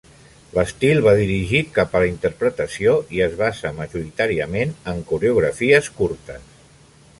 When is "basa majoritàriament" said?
3.43-4.75